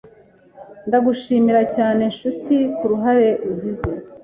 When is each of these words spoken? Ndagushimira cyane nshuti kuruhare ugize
Ndagushimira 0.87 1.61
cyane 1.75 2.01
nshuti 2.11 2.55
kuruhare 2.77 3.27
ugize 3.49 3.91